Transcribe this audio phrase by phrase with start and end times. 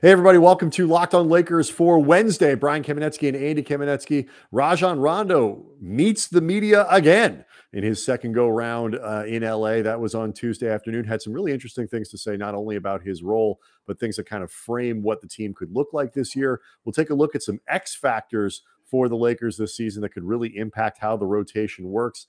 [0.00, 2.54] Hey, everybody, welcome to Locked on Lakers for Wednesday.
[2.54, 4.28] Brian Kamenetsky and Andy Kamenetsky.
[4.52, 9.82] Rajon Rondo meets the media again in his second go round uh, in LA.
[9.82, 11.04] That was on Tuesday afternoon.
[11.04, 13.58] Had some really interesting things to say, not only about his role,
[13.88, 16.60] but things that kind of frame what the team could look like this year.
[16.84, 20.22] We'll take a look at some X factors for the Lakers this season that could
[20.22, 22.28] really impact how the rotation works.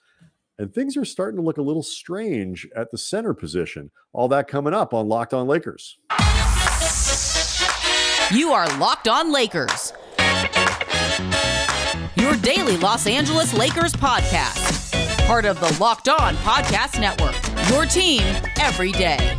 [0.58, 3.92] And things are starting to look a little strange at the center position.
[4.12, 6.00] All that coming up on Locked on Lakers.
[8.32, 9.92] You are Locked On Lakers,
[12.16, 15.26] your daily Los Angeles Lakers podcast.
[15.26, 17.36] Part of the Locked On Podcast Network,
[17.72, 18.22] your team
[18.60, 19.39] every day.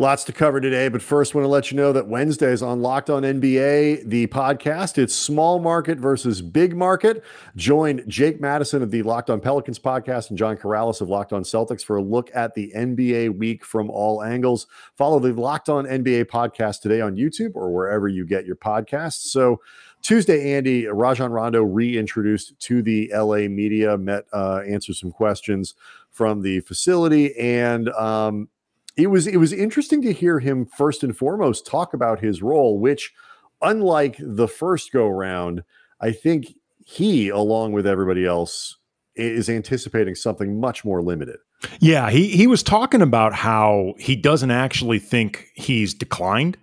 [0.00, 3.10] Lots to cover today, but first, want to let you know that Wednesdays on Locked
[3.10, 7.22] On NBA, the podcast, it's small market versus big market.
[7.54, 11.42] Join Jake Madison of the Locked On Pelicans podcast and John Karalis of Locked On
[11.42, 14.66] Celtics for a look at the NBA week from all angles.
[14.96, 19.28] Follow the Locked On NBA podcast today on YouTube or wherever you get your podcasts.
[19.28, 19.60] So,
[20.00, 25.74] Tuesday, Andy Rajon Rondo reintroduced to the LA media, met, uh, answered some questions
[26.10, 28.48] from the facility, and um,
[28.96, 32.78] it was it was interesting to hear him first and foremost talk about his role,
[32.78, 33.12] which,
[33.62, 35.62] unlike the first go round,
[36.00, 38.76] I think he, along with everybody else,
[39.14, 41.38] is anticipating something much more limited.
[41.78, 46.56] Yeah, he he was talking about how he doesn't actually think he's declined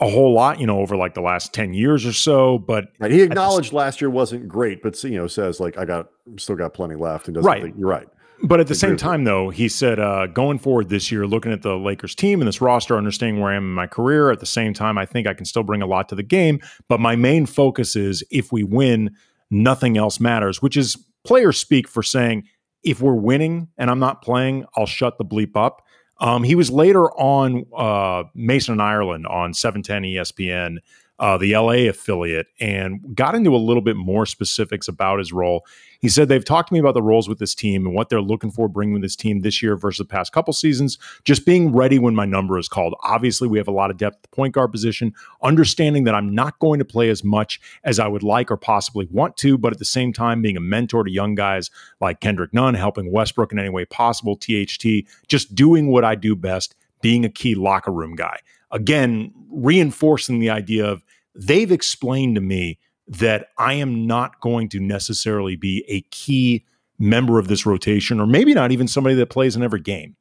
[0.00, 2.58] a whole lot, you know, over like the last 10 years or so.
[2.58, 3.10] But right.
[3.10, 6.56] he acknowledged the, last year wasn't great, but you know, says like I got still
[6.56, 7.62] got plenty left and doesn't right.
[7.62, 8.08] think you're right.
[8.44, 11.62] But at the same time, though, he said, uh, going forward this year, looking at
[11.62, 14.46] the Lakers team and this roster, understanding where I am in my career, at the
[14.46, 16.60] same time, I think I can still bring a lot to the game.
[16.88, 19.14] But my main focus is if we win,
[19.50, 22.48] nothing else matters, which is players speak for saying,
[22.82, 25.86] if we're winning and I'm not playing, I'll shut the bleep up.
[26.18, 30.78] Um, he was later on uh, Mason and Ireland on 710 ESPN
[31.18, 35.64] uh, the LA affiliate, and got into a little bit more specifics about his role.
[36.00, 38.20] He said they've talked to me about the roles with this team and what they're
[38.20, 40.98] looking for bringing this team this year versus the past couple seasons.
[41.22, 42.96] Just being ready when my number is called.
[43.04, 46.34] Obviously, we have a lot of depth at the point guard position, understanding that I'm
[46.34, 49.72] not going to play as much as I would like or possibly want to, but
[49.72, 51.70] at the same time, being a mentor to young guys
[52.00, 56.34] like Kendrick Nunn, helping Westbrook in any way possible, THT, just doing what I do
[56.34, 58.38] best, being a key locker room guy
[58.72, 64.80] again, reinforcing the idea of they've explained to me that I am not going to
[64.80, 66.64] necessarily be a key
[66.98, 70.16] member of this rotation, or maybe not even somebody that plays in every game.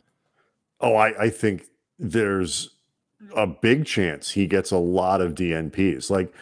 [0.79, 1.66] Oh, I, I think
[2.00, 2.72] there's
[3.35, 6.09] a big chance he gets a lot of DNPs.
[6.09, 6.34] Like,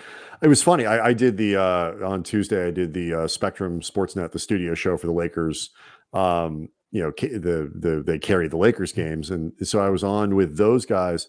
[0.42, 0.86] it was funny.
[0.86, 2.68] I, I did the uh, on Tuesday.
[2.68, 5.72] I did the uh, Spectrum Sportsnet, the studio show for the Lakers.
[6.14, 10.36] Um, you know, the the they carry the Lakers games, and so I was on
[10.36, 11.28] with those guys,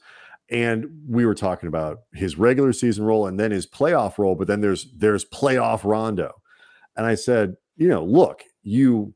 [0.51, 4.49] and we were talking about his regular season role and then his playoff role but
[4.49, 6.33] then there's there's playoff rondo.
[6.97, 9.15] And i said you know look you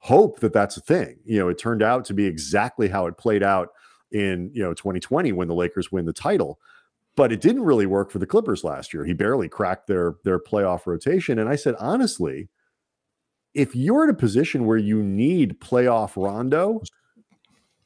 [0.00, 1.18] hope that that's a thing.
[1.24, 3.68] You know it turned out to be exactly how it played out
[4.10, 6.58] in you know 2020 when the lakers win the title
[7.16, 9.04] but it didn't really work for the clippers last year.
[9.04, 11.38] He barely cracked their their playoff rotation.
[11.38, 12.48] And i said honestly
[13.54, 16.80] if you're in a position where you need playoff rondo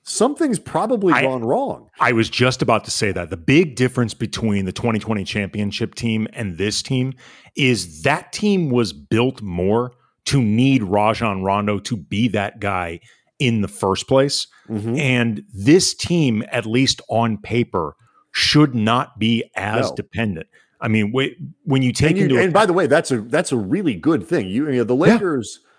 [0.05, 1.89] something's probably I, gone wrong.
[1.99, 3.31] I was just about to say that.
[3.31, 7.15] The big difference between the 2020 championship team and this team
[7.57, 9.93] is that team was built more
[10.27, 13.01] to need Rajon Rondo to be that guy
[13.39, 14.47] in the first place.
[14.69, 14.97] Mm-hmm.
[14.97, 17.97] And this team, at least on paper,
[18.31, 19.97] should not be as no.
[19.97, 20.47] dependent.
[20.81, 23.53] I mean, when you take and you, into and by the way, that's a that's
[23.53, 24.49] a really good thing.
[24.49, 25.61] You, you know, the Lakers.
[25.61, 25.71] Yeah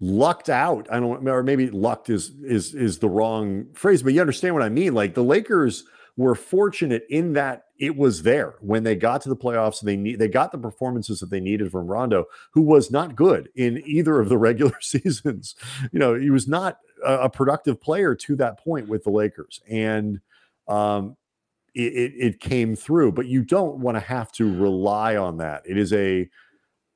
[0.00, 0.86] lucked out.
[0.90, 4.62] I don't or maybe lucked is is is the wrong phrase, but you understand what
[4.62, 4.94] I mean.
[4.94, 5.84] Like the Lakers
[6.16, 10.18] were fortunate in that it was there when they got to the playoffs they need
[10.18, 14.20] they got the performances that they needed from Rondo, who was not good in either
[14.20, 15.54] of the regular seasons.
[15.92, 19.60] You know, he was not a, a productive player to that point with the Lakers.
[19.68, 20.20] And
[20.68, 21.16] um
[21.74, 25.62] it, it, it came through, but you don't want to have to rely on that.
[25.66, 26.28] It is a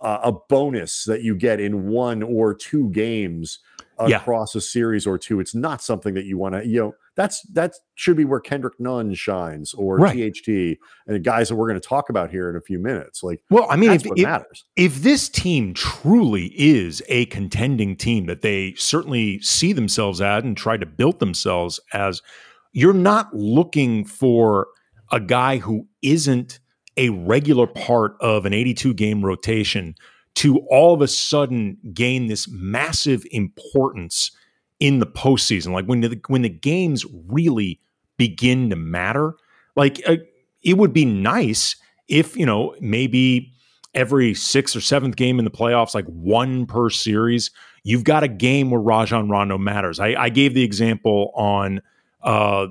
[0.00, 3.59] uh, a bonus that you get in one or two games
[3.99, 4.59] across yeah.
[4.59, 5.41] a series or two.
[5.41, 8.79] It's not something that you want to, you know, that's that should be where Kendrick
[8.79, 10.33] Nunn shines or right.
[10.33, 13.25] THT and the guys that we're going to talk about here in a few minutes.
[13.25, 14.43] Like, well, I mean, if, if,
[14.77, 20.56] if, this team truly is a contending team that they certainly see themselves at and
[20.56, 22.23] try to build themselves as,
[22.73, 24.69] you're not looking for
[25.11, 26.61] a guy who isn't
[26.99, 29.95] a regular part of an 82 game rotation
[30.35, 34.31] to all of a sudden gain this massive importance
[34.81, 37.81] in the postseason, like when the when the games really
[38.17, 39.35] begin to matter.
[39.75, 40.17] Like uh,
[40.62, 41.77] it would be nice
[42.09, 43.53] if you know maybe
[43.94, 47.51] every sixth or seventh game in the playoffs, like one per series,
[47.83, 49.99] you've got a game where Rajon Rondo matters.
[49.99, 51.81] I, I gave the example on
[52.23, 52.67] uh,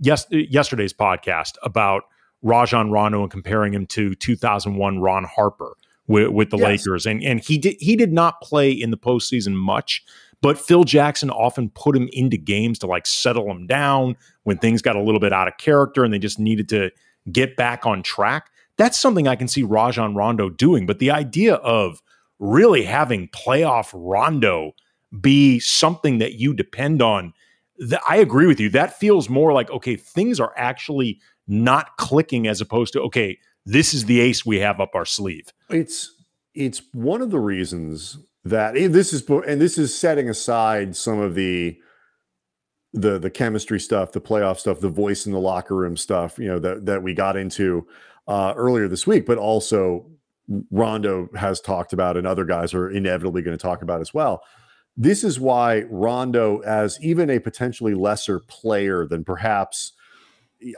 [0.00, 2.04] yes, yesterday's podcast about
[2.42, 6.66] Rajon Rondo and comparing him to 2001 Ron Harper with, with the yes.
[6.86, 10.04] Lakers, and and he did he did not play in the postseason much,
[10.40, 14.82] but Phil Jackson often put him into games to like settle him down when things
[14.82, 16.90] got a little bit out of character and they just needed to
[17.30, 18.50] get back on track.
[18.76, 20.86] That's something I can see Rajon Rondo doing.
[20.86, 22.02] But the idea of
[22.38, 24.72] really having playoff Rondo
[25.20, 27.32] be something that you depend on,
[27.78, 28.68] th- I agree with you.
[28.70, 33.94] That feels more like, okay, things are actually not clicking as opposed to, okay, this
[33.94, 35.52] is the ace we have up our sleeve.
[35.70, 36.14] It's
[36.54, 41.34] it's one of the reasons that this is and this is setting aside some of
[41.34, 41.78] the
[42.92, 46.48] the the chemistry stuff, the playoff stuff, the voice in the locker room stuff, you
[46.48, 47.86] know, that that we got into
[48.28, 50.06] uh, earlier this week, but also
[50.70, 54.42] Rondo has talked about, and other guys are inevitably going to talk about as well.
[54.96, 59.92] This is why Rondo, as even a potentially lesser player than perhaps,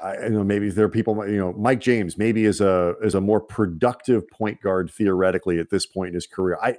[0.02, 3.14] I you know maybe there are people, you know, Mike James maybe is a is
[3.14, 6.58] a more productive point guard theoretically at this point in his career.
[6.62, 6.76] I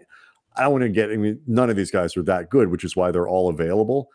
[0.55, 1.11] I don't want to get.
[1.11, 4.09] I mean, none of these guys are that good, which is why they're all available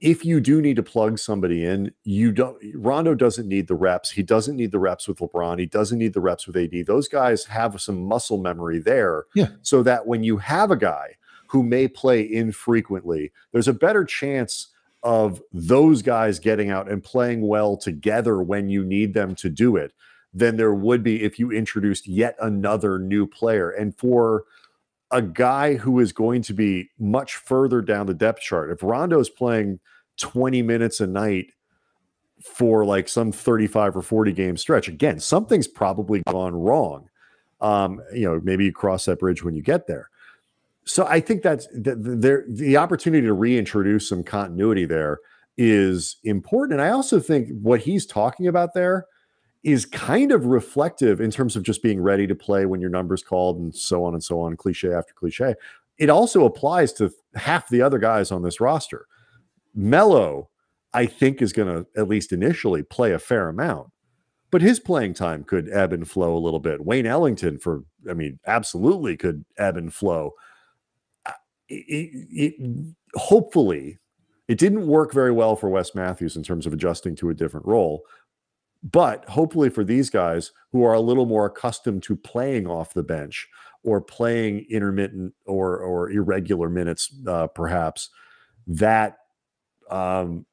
[0.00, 4.10] if you do need to plug somebody in, you don't Rondo doesn't need the reps.
[4.10, 5.58] He doesn't need the reps with LeBron.
[5.58, 6.86] He doesn't need the reps with AD.
[6.86, 9.24] Those guys have some muscle memory there.
[9.34, 9.48] Yeah.
[9.62, 11.16] So that when you have a guy
[11.48, 14.68] who may play infrequently, there's a better chance
[15.06, 19.76] of those guys getting out and playing well together when you need them to do
[19.76, 19.92] it
[20.34, 23.70] than there would be if you introduced yet another new player.
[23.70, 24.44] And for
[25.12, 28.72] a guy who is going to be much further down the depth chart.
[28.72, 29.78] If Rondo's playing
[30.18, 31.52] 20 minutes a night
[32.42, 37.08] for like some 35 or 40 game stretch, again, something's probably gone wrong.
[37.60, 40.10] Um, you know, maybe you cross that bridge when you get there.
[40.86, 45.18] So I think that's the, the, the opportunity to reintroduce some continuity there
[45.56, 46.80] is important.
[46.80, 49.06] And I also think what he's talking about there
[49.64, 53.22] is kind of reflective in terms of just being ready to play when your number's
[53.22, 55.54] called and so on and so on, cliche after cliche.
[55.98, 59.06] It also applies to half the other guys on this roster.
[59.74, 60.50] Mello,
[60.92, 63.90] I think, is going to at least initially play a fair amount,
[64.52, 66.84] but his playing time could ebb and flow a little bit.
[66.84, 70.32] Wayne Ellington, for I mean, absolutely could ebb and flow.
[71.68, 73.98] It, it, hopefully,
[74.48, 77.66] it didn't work very well for Wes Matthews in terms of adjusting to a different
[77.66, 78.02] role.
[78.82, 83.02] But hopefully, for these guys who are a little more accustomed to playing off the
[83.02, 83.48] bench
[83.82, 88.10] or playing intermittent or or irregular minutes, uh, perhaps
[88.66, 89.16] that
[89.90, 90.46] um,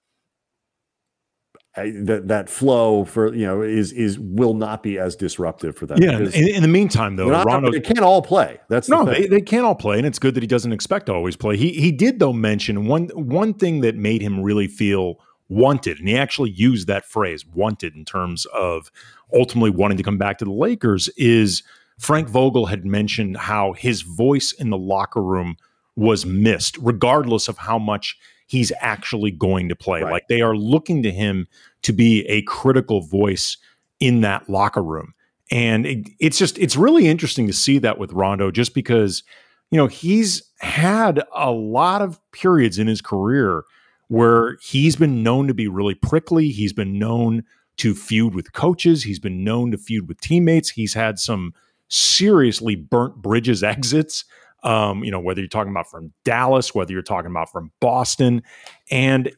[1.76, 5.88] I, that that flow for you know is is will not be as disruptive for
[5.88, 6.02] them.
[6.02, 6.20] Yeah.
[6.20, 8.60] In, in, the meantime, though, not, Rondo, they can't all play.
[8.70, 11.08] That's no, the they, they can't all play, and it's good that he doesn't expect
[11.08, 11.58] to always play.
[11.58, 16.00] He he did though mention one one thing that made him really feel wanted.
[16.00, 18.92] And he actually used that phrase, wanted, in terms of
[19.34, 21.10] ultimately wanting to come back to the Lakers.
[21.18, 21.64] Is
[22.00, 25.58] Frank Vogel had mentioned how his voice in the locker room
[25.96, 28.18] was missed, regardless of how much
[28.54, 30.04] he's actually going to play.
[30.04, 30.12] Right.
[30.12, 31.48] Like they are looking to him
[31.82, 33.58] to be a critical voice
[34.00, 35.16] in that locker room.
[35.50, 39.24] And it, it's just, it's really interesting to see that with Rondo, just because,
[39.72, 43.64] you know, he's had a lot of periods in his career
[44.08, 46.50] where he's been known to be really prickly.
[46.50, 47.44] He's been known
[47.78, 49.02] to feud with coaches.
[49.02, 50.70] He's been known to feud with teammates.
[50.70, 51.56] He's had some
[51.88, 54.26] seriously burnt bridges exits.
[54.64, 58.44] Um, you know, whether you're talking about from Dallas, whether you're talking about from Boston,
[58.90, 59.30] and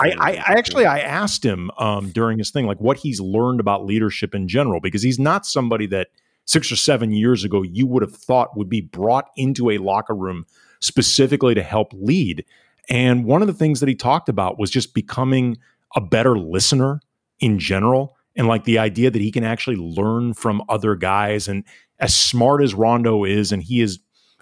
[0.00, 3.60] I, I, I, actually I asked him um, during his thing like what he's learned
[3.60, 6.08] about leadership in general because he's not somebody that
[6.46, 10.14] six or seven years ago you would have thought would be brought into a locker
[10.14, 10.46] room
[10.80, 12.44] specifically to help lead.
[12.88, 15.58] And one of the things that he talked about was just becoming
[15.94, 17.00] a better listener
[17.38, 18.16] in general.
[18.36, 21.48] And like the idea that he can actually learn from other guys.
[21.48, 21.64] And
[21.98, 23.98] as smart as Rondo is, and he is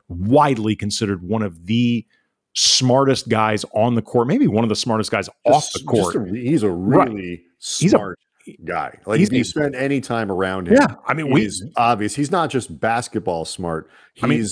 [0.08, 2.06] widely considered one of the
[2.54, 6.16] smartest guys on the court, maybe one of the smartest guys just, off the court.
[6.16, 7.40] A, he's a really right.
[7.58, 8.98] smart a, guy.
[9.06, 10.94] Like if you spend any time around him, yeah.
[11.06, 12.14] I mean, he's obvious.
[12.14, 13.90] He's not just basketball smart.
[14.14, 14.46] He's I mean,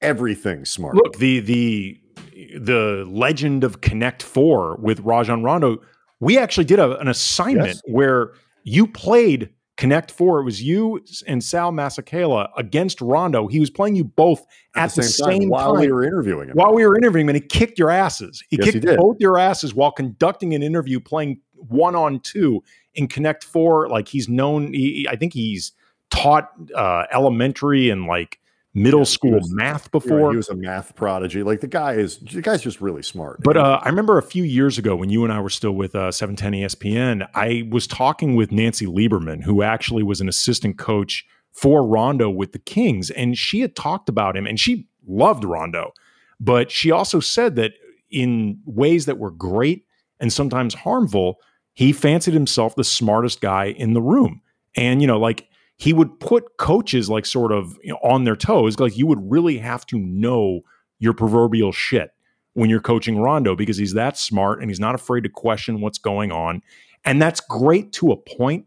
[0.00, 0.96] everything smart.
[0.96, 2.00] Look, the the
[2.58, 5.78] the legend of Connect Four with Rajon Rondo,
[6.20, 7.82] we actually did a, an assignment yes.
[7.86, 8.32] where
[8.64, 10.40] you played Connect Four.
[10.40, 13.48] It was you and Sal Masekela against Rondo.
[13.48, 16.04] He was playing you both at, at the, same, same time, while time, we were
[16.04, 16.54] interviewing him.
[16.54, 18.42] While we were interviewing him, and he kicked your asses.
[18.48, 22.62] He yes, kicked he both your asses while conducting an interview, playing one on two
[22.94, 23.88] in Connect Four.
[23.88, 24.72] Like he's known.
[24.72, 25.72] He, I think he's
[26.10, 28.38] taught uh, elementary and like
[28.74, 30.30] middle yeah, school was, math before.
[30.32, 31.42] he was a math prodigy.
[31.42, 33.40] Like the guy is, the guy's just really smart.
[33.42, 35.94] But uh, I remember a few years ago when you and I were still with
[35.94, 41.24] uh, 710 ESPN, I was talking with Nancy Lieberman, who actually was an assistant coach
[41.52, 45.92] for Rondo with the Kings, and she had talked about him, and she loved Rondo,
[46.40, 47.72] but she also said that
[48.10, 49.86] in ways that were great
[50.18, 51.36] and sometimes harmful,
[51.74, 54.40] he fancied himself the smartest guy in the room,
[54.76, 58.36] and you know, like he would put coaches like sort of you know, on their
[58.36, 58.78] toes.
[58.78, 60.60] Like you would really have to know
[60.98, 62.10] your proverbial shit
[62.54, 65.98] when you're coaching Rondo because he's that smart and he's not afraid to question what's
[65.98, 66.62] going on.
[67.04, 68.66] And that's great to a point,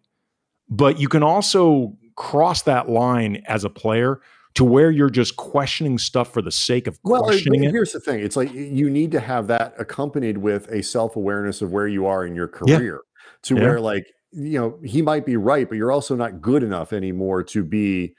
[0.70, 4.20] but you can also cross that line as a player
[4.56, 7.72] to where you're just questioning stuff for the sake of well, questioning it.
[7.72, 11.62] Here's the thing: it's like you need to have that accompanied with a self awareness
[11.62, 13.30] of where you are in your career, yeah.
[13.44, 13.62] to yeah.
[13.62, 17.44] where like you know he might be right but you're also not good enough anymore
[17.44, 18.14] to be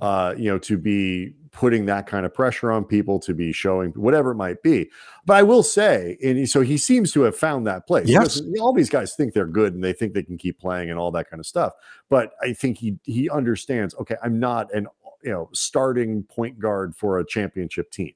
[0.00, 3.90] uh you know to be putting that kind of pressure on people to be showing
[3.92, 4.90] whatever it might be.
[5.24, 8.08] But i will say and so he seems to have found that place.
[8.08, 8.42] Yes.
[8.60, 11.12] all these guys think they're good and they think they can keep playing and all
[11.12, 11.72] that kind of stuff
[12.10, 14.88] but i think he he understands okay i'm not an
[15.24, 18.12] you know starting point guard for a championship team.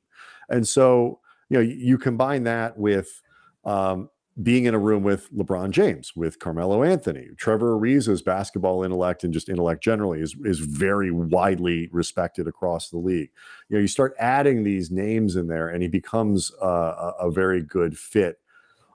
[0.48, 3.22] And so you know you combine that with
[3.64, 4.10] um,
[4.42, 9.32] being in a room with LeBron James, with Carmelo Anthony, Trevor Ariza's basketball intellect and
[9.32, 13.30] just intellect generally is is very widely respected across the league.
[13.68, 17.62] You know, you start adding these names in there, and he becomes a, a, very
[17.62, 18.38] good fit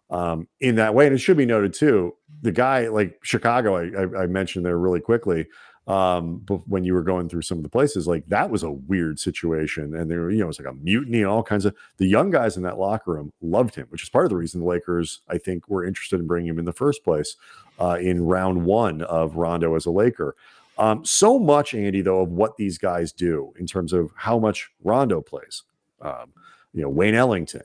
[0.10, 1.08] um, in that way.
[1.08, 5.02] And it should be noted too, the guy like Chicago, I, I mentioned there really
[5.02, 5.48] quickly
[5.86, 8.72] um but when you were going through some of the places like that was a
[8.72, 11.76] weird situation and there you know it was like a mutiny and all kinds of
[11.98, 14.62] the young guys in that locker room loved him which is part of the reason
[14.62, 17.36] the lakers i think were interested in bringing him in the first place
[17.80, 20.36] uh, in round one of rondo as a laker.
[20.78, 24.72] Um, so much andy though of what these guys do in terms of how much
[24.84, 25.64] rondo plays.
[26.02, 26.34] Um,
[26.74, 27.62] you know wayne ellington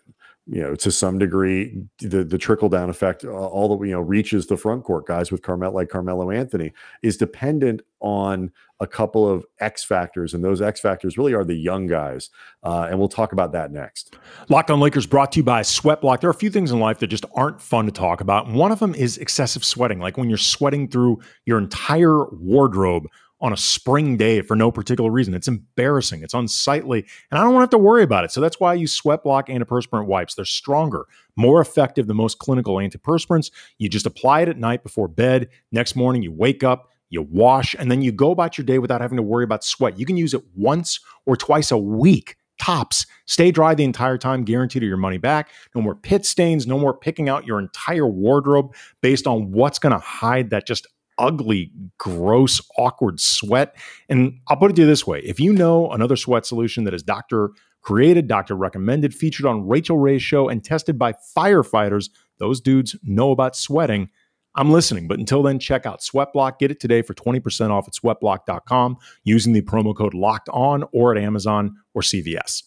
[0.51, 4.47] you know, to some degree, the the trickle down effect, all that you know reaches
[4.47, 8.51] the front court guys with Carmel like Carmelo Anthony is dependent on
[8.81, 12.31] a couple of X factors, and those X factors really are the young guys,
[12.63, 14.17] uh, and we'll talk about that next.
[14.49, 16.23] Locked on Lakers brought to you by Sweat Block.
[16.23, 18.49] There are a few things in life that just aren't fun to talk about.
[18.49, 23.07] One of them is excessive sweating, like when you're sweating through your entire wardrobe
[23.41, 25.35] on a spring day for no particular reason.
[25.35, 26.23] It's embarrassing.
[26.23, 28.33] It's unsightly, and I don't want to have to worry about it.
[28.33, 30.35] So that's why I use Sweat Block antiperspirant wipes.
[30.35, 33.51] They're stronger, more effective than most clinical antiperspirants.
[33.79, 35.49] You just apply it at night before bed.
[35.71, 39.01] Next morning, you wake up, you wash, and then you go about your day without
[39.01, 39.99] having to worry about sweat.
[39.99, 42.37] You can use it once or twice a week.
[42.61, 43.07] Tops.
[43.27, 45.51] Stay dry the entire time, guaranteed your money back.
[45.77, 49.93] No more pit stains, no more picking out your entire wardrobe based on what's going
[49.93, 50.85] to hide that just
[51.19, 53.77] ugly, gross, awkward sweat.
[54.09, 56.95] And I'll put it to you this way if you know another sweat solution that
[56.95, 57.51] is doctor
[57.83, 63.31] created, doctor recommended, featured on Rachael Ray's show, and tested by firefighters, those dudes know
[63.31, 64.11] about sweating.
[64.55, 66.59] I'm listening, but until then, check out Sweatblock.
[66.59, 71.17] Get it today for 20% off at sweatblock.com using the promo code locked on or
[71.17, 72.65] at Amazon or CVS.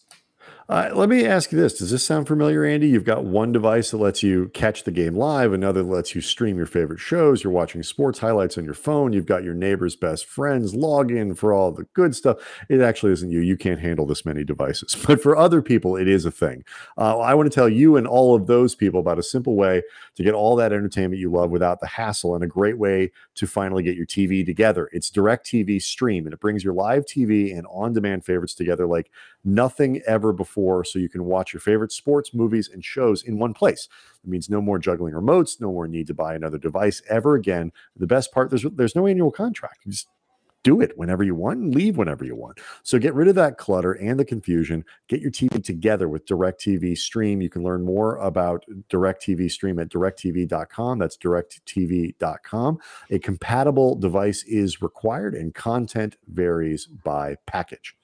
[0.70, 1.78] Uh, let me ask you this.
[1.78, 2.88] Does this sound familiar, Andy?
[2.88, 6.22] You've got one device that lets you catch the game live, another that lets you
[6.22, 7.44] stream your favorite shows.
[7.44, 9.12] You're watching sports highlights on your phone.
[9.12, 12.38] You've got your neighbor's best friends log in for all the good stuff.
[12.70, 13.42] It actually isn't you.
[13.42, 14.96] You can't handle this many devices.
[15.12, 16.64] But for other people, it is a thing.
[16.98, 19.82] Uh, I want to tell you and all of those people about a simple way
[20.16, 23.46] to get all that entertainment you love without the hassle and a great way to
[23.46, 24.90] finally get your TV together.
[24.94, 29.12] It's DirecTV Stream, and it brings your live TV and on demand favorites together like
[29.44, 33.54] nothing ever before so you can watch your favorite sports, movies, and shows in one
[33.54, 33.88] place.
[34.24, 37.72] It means no more juggling remotes, no more need to buy another device ever again.
[37.96, 39.86] The best part, there's there's no annual contract.
[39.86, 40.08] You just
[40.64, 42.60] do it whenever you want and leave whenever you want.
[42.84, 44.86] So get rid of that clutter and the confusion.
[45.08, 47.42] Get your TV together with DirecTV Stream.
[47.42, 51.00] You can learn more about DirecTV Stream at directv.com.
[51.00, 52.80] That's directv.com.
[53.10, 57.96] A compatible device is required and content varies by package.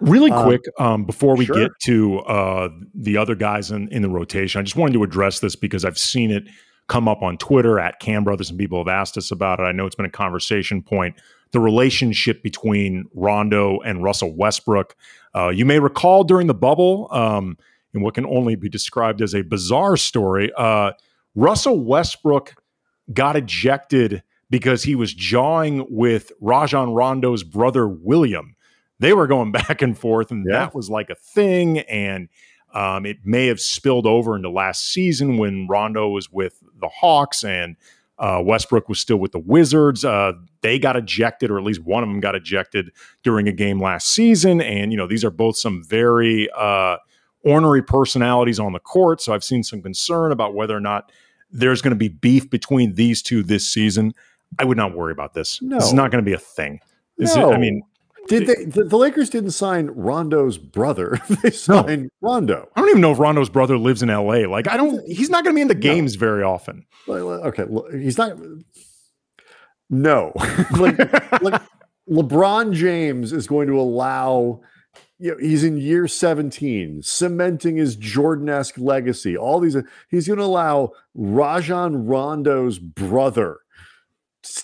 [0.00, 1.56] Really um, quick, um, before we sure.
[1.56, 5.40] get to uh, the other guys in, in the rotation, I just wanted to address
[5.40, 6.44] this because I've seen it
[6.88, 9.62] come up on Twitter at Kam Brothers, and people have asked us about it.
[9.62, 11.16] I know it's been a conversation point.
[11.52, 14.96] The relationship between Rondo and Russell Westbrook.
[15.34, 17.56] Uh, you may recall during the bubble, um,
[17.94, 20.92] in what can only be described as a bizarre story, uh,
[21.34, 22.54] Russell Westbrook
[23.12, 28.53] got ejected because he was jawing with Rajon Rondo's brother William.
[29.00, 30.60] They were going back and forth, and Yeah.
[30.60, 31.80] that was like a thing.
[31.80, 32.28] And
[32.72, 37.44] um, it may have spilled over into last season when Rondo was with the Hawks
[37.44, 37.76] and
[38.18, 40.04] uh, Westbrook was still with the Wizards.
[40.04, 42.90] Uh, they got ejected, or at least one of them got ejected
[43.22, 44.60] during a game last season.
[44.60, 46.96] And, you know, these are both some very uh,
[47.44, 49.20] ornery personalities on the court.
[49.20, 51.10] So I've seen some concern about whether or not
[51.50, 54.14] there's going to be beef between these two this season.
[54.58, 55.58] I would not worry about this.
[55.62, 56.80] This is not going to be a thing.
[57.18, 57.50] This No.
[57.50, 57.82] is, I mean,
[58.28, 58.64] Did they?
[58.64, 61.20] The, the Lakers didn't sign Rondo's brother.
[61.42, 62.68] they signed Rondo.
[62.74, 64.46] I don't even know if Rondo's brother lives in LA.
[64.48, 65.80] Like, I don't, he's not going to be in the No.
[65.80, 66.86] games very often.
[67.08, 68.36] Okay, he's not.
[69.90, 70.32] No,
[70.78, 70.98] like,
[71.42, 71.62] like
[72.10, 74.60] LeBron James is going to allow.
[75.18, 79.36] You know, he's in year 17, cementing his Jordan-esque legacy.
[79.36, 79.76] All these,
[80.10, 83.58] he's going to allow Rajon Rondo's brother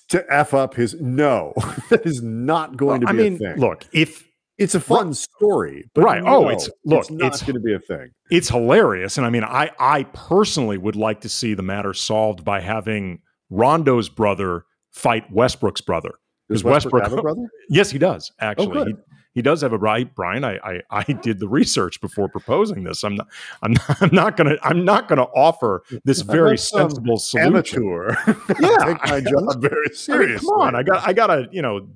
[0.08, 0.94] to f up his.
[1.00, 1.52] No,
[1.90, 3.56] that is not going Well, to be I mean, a thing.
[3.58, 4.26] look, if
[4.58, 6.22] it's a fun story, but Right.
[6.24, 8.10] Oh, it's- look, it's it's- going to be a thing.
[8.30, 9.16] it's hilarious.
[9.16, 13.20] And I mean, I I personally would like to see the matter solved by having
[13.50, 16.12] Rondo's brother fight Westbrook's brother.
[16.50, 17.48] Does Westbrook, Westbrook- have a brother?
[17.68, 18.84] Yes, he does oh, actually.
[18.84, 18.96] good.
[19.32, 20.44] He, does have a right, Brian.
[20.44, 23.04] I, I I did the research before proposing this.
[23.04, 23.28] I'm not
[23.62, 27.48] I'm not, I'm not gonna I'm not gonna offer this very um, sensible solution.
[27.48, 28.14] Amateur.
[28.60, 28.76] Yeah.
[28.84, 31.88] take my job very I mean, come on, I got I gotta you know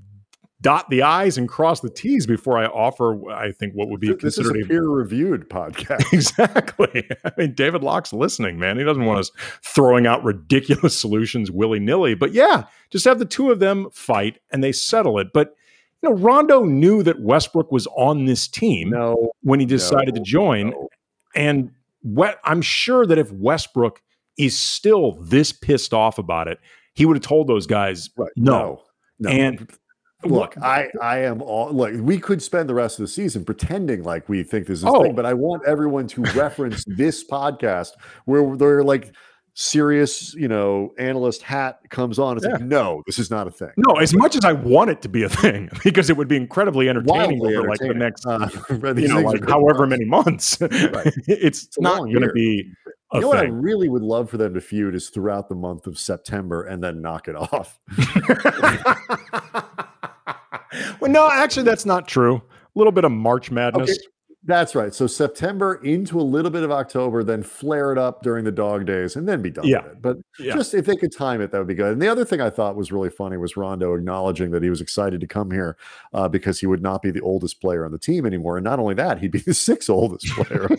[0.65, 3.31] dot the i's and cross the t's before I offer.
[3.31, 6.13] I think what would be this is considered a a peer-reviewed podcast.
[6.13, 7.07] Exactly.
[7.25, 8.79] I mean, David Locke's listening, man.
[8.79, 9.31] He doesn't want us
[9.63, 12.15] throwing out ridiculous solutions willy nilly.
[12.15, 15.29] But yeah, just have the two of them fight and they settle it.
[15.35, 15.55] But
[16.05, 20.19] you know, Rondo knew that Westbrook was on this team No, when he decided no,
[20.19, 20.89] to join, no.
[21.35, 21.71] and
[22.03, 24.03] we- I'm sure that if Westbrook
[24.37, 26.59] is still this pissed off about it,
[26.95, 28.31] he would have told those guys, Right.
[28.37, 28.83] No.
[29.19, 29.31] No.
[29.31, 29.71] And
[30.25, 34.03] look, I I am all look, we could spend the rest of the season pretending
[34.03, 35.03] like we think this is Oh.
[35.03, 37.91] thing, but I want everyone to reference this podcast
[38.27, 39.15] where they're like
[39.55, 42.37] serious, you know, analyst hat comes on.
[42.37, 43.71] It's like, no, this is not a thing.
[43.77, 46.37] no, as much as I want it to be a thing, because it would be
[46.37, 48.49] incredibly entertaining Wildly over like the next Uh,
[48.97, 50.59] you know, like however many months.
[50.61, 52.69] it's a not going to be
[53.13, 55.87] You know what I really would love for them to feud is throughout the month
[55.87, 57.79] of September and then knock it off.
[61.01, 62.37] well, no, actually, that's not true.
[62.37, 62.43] A
[62.79, 63.91] little bit of March Madness.
[63.91, 64.09] Okay.
[64.47, 64.93] That's right.
[64.95, 68.85] So September into a little bit of October, then flare it up during the dog
[68.85, 69.83] days, and then be done Yeah.
[69.85, 70.03] with it.
[70.03, 70.55] But Yeah.
[70.55, 71.93] just if they could time it, that would be good.
[71.93, 74.83] And the other thing I thought was really funny was Rondo acknowledging that he was
[74.83, 75.79] excited to come here
[76.13, 78.79] uh, because he would not be the oldest player on the team anymore, and not
[78.79, 80.69] only that, he'd be the sixth oldest player.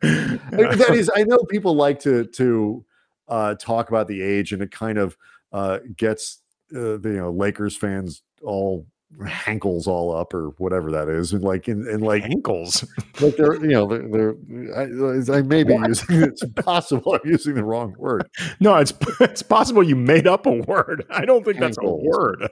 [0.00, 2.84] That is, I know people like to to
[3.28, 5.16] uh, talk about the age, and it kind of
[5.52, 6.40] uh, gets
[6.74, 8.86] uh, the you know Lakers fans all
[9.26, 12.84] hankles all up or whatever that is, and like and, and like ankles.
[13.20, 17.54] like they're you know they're, they're I, I may be using it's possible I'm using
[17.54, 18.28] the wrong word.
[18.60, 21.04] No, it's it's possible you made up a word.
[21.10, 22.48] I don't think that's a word.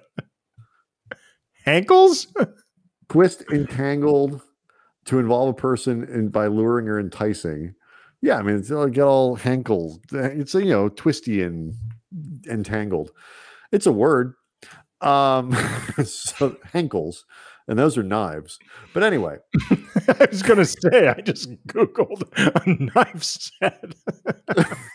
[1.64, 2.26] Hankles?
[3.08, 4.40] Twist entangled
[5.04, 7.74] to involve a person in by luring or enticing.
[8.20, 10.00] Yeah, I mean it's uh, get all hankled.
[10.12, 11.74] It's you know twisty and
[12.48, 13.10] entangled.
[13.72, 14.34] It's a word.
[15.02, 15.52] Um,
[16.04, 17.24] so hankles,
[17.68, 18.58] and those are knives.
[18.94, 19.38] But anyway,
[20.20, 23.94] I was going to say, I just Googled a knife set.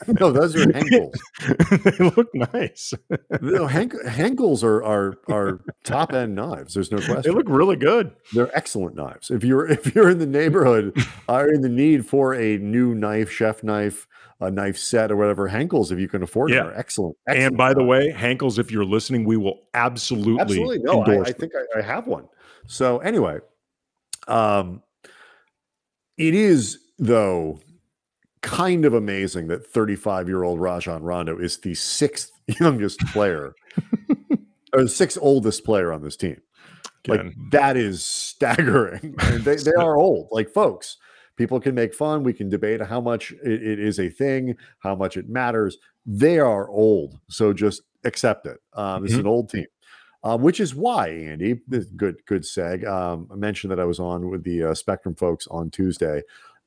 [0.19, 1.15] no, those are hankles.
[1.83, 2.93] they look nice.
[3.41, 6.73] No, hankles are are are top end knives.
[6.73, 7.21] There's no question.
[7.23, 8.11] They look really good.
[8.33, 9.31] They're excellent knives.
[9.31, 13.31] If you're if you're in the neighborhood, are in the need for a new knife,
[13.31, 14.07] chef knife,
[14.39, 16.63] a knife set, or whatever, Hankels, if you can afford Yeah.
[16.63, 17.17] them, are excellent.
[17.27, 21.21] and excellent by the way, Hankles, if you're listening, we will absolutely, absolutely no, I,
[21.21, 22.27] I think I, I have one.
[22.67, 23.39] So anyway,
[24.27, 24.83] um,
[26.17, 27.59] it is though
[28.41, 33.53] kind of amazing that 35 year old Rajon Rondo is the sixth youngest player
[34.73, 36.41] or the sixth oldest player on this team.
[37.07, 39.15] Like that is staggering.
[39.19, 40.27] And they, they are old.
[40.31, 40.97] Like folks,
[41.37, 42.23] people can make fun.
[42.23, 45.77] We can debate how much it, it is a thing, how much it matters.
[46.05, 48.59] They are old, so just accept it.
[48.73, 49.65] Um, This is an old team,
[50.23, 51.61] um, which is why Andy,
[51.95, 52.87] good good seg.
[52.87, 56.21] Um, I mentioned that I was on with the uh, Spectrum folks on Tuesday,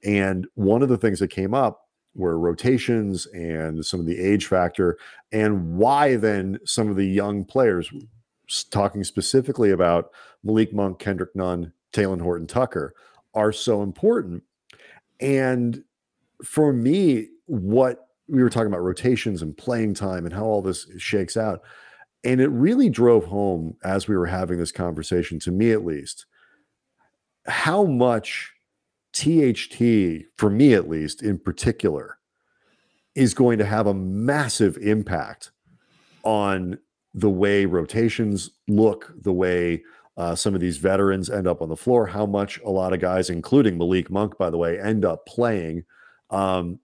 [0.05, 4.47] and one of the things that came up were rotations and some of the age
[4.47, 4.99] factor,
[5.33, 7.91] and why then some of the young players
[8.71, 10.11] talking specifically about
[10.43, 12.95] Malik Monk, Kendrick Nunn, Talen Horton Tucker
[13.35, 14.43] are so important.
[15.21, 15.85] And
[16.45, 20.87] for me, what we were talking about rotations and playing time and how all this
[20.99, 21.63] shakes out.
[22.23, 26.27] And it really drove home as we were having this conversation, to me at least,
[27.47, 28.53] how much
[29.13, 32.19] THT, for me at least, in particular,
[33.15, 35.51] is going to have a massive impact
[36.23, 36.79] on
[37.15, 39.83] the way rotations look, the way
[40.17, 43.01] uh, some of these veterans end up on the floor, how much a lot of
[43.01, 45.85] guys, including Malik Monk, by the way, end up playing.
[46.29, 46.79] Um,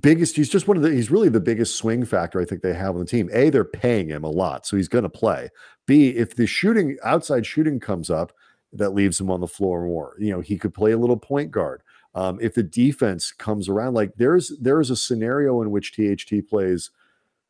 [0.00, 2.74] biggest, he's just one of the, he's really the biggest swing factor I think they
[2.74, 3.30] have on the team.
[3.32, 5.50] A, they're paying him a lot, so he's going to play.
[5.86, 8.32] B, if the shooting, outside shooting comes up,
[8.72, 10.16] that leaves him on the floor more.
[10.18, 11.82] You know, he could play a little point guard.
[12.14, 16.90] Um, if the defense comes around, like there's there's a scenario in which THT plays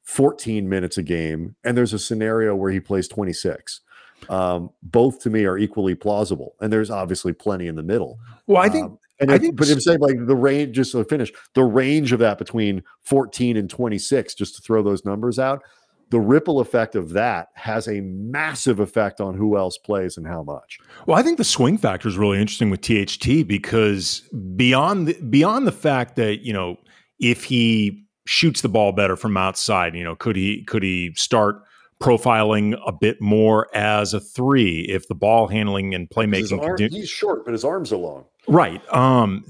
[0.04, 3.80] 14 minutes a game, and there's a scenario where he plays 26.
[4.28, 8.18] Um, both to me are equally plausible, and there's obviously plenty in the middle.
[8.46, 10.92] Well, I think, um, and I if, think, but I'm saying like the range, just
[10.92, 15.38] to finish, the range of that between 14 and 26, just to throw those numbers
[15.38, 15.62] out,
[16.10, 20.42] the ripple effect of that has a massive effect on who else plays and how
[20.42, 20.78] much.
[21.06, 24.20] Well, I think the swing factor is really interesting with THT because
[24.56, 26.76] beyond the, beyond the fact that you know
[27.18, 31.62] if he shoots the ball better from outside, you know, could he could he start
[32.00, 37.08] profiling a bit more as a three if the ball handling and playmaking arm, he's
[37.08, 39.44] short but his arms are long right um